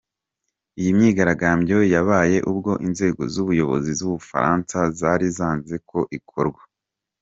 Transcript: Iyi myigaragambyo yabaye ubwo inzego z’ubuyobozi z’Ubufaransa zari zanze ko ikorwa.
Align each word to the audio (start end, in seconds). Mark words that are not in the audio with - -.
Iyi 0.79 0.89
myigaragambyo 0.97 1.77
yabaye 1.93 2.37
ubwo 2.51 2.71
inzego 2.87 3.21
z’ubuyobozi 3.33 3.91
z’Ubufaransa 3.99 4.77
zari 4.99 5.27
zanze 5.37 5.75
ko 5.89 5.99
ikorwa. 6.17 6.61